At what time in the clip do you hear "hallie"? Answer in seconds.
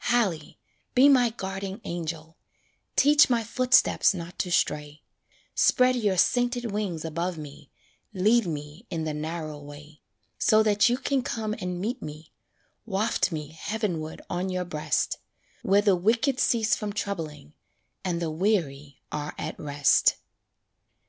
0.00-0.60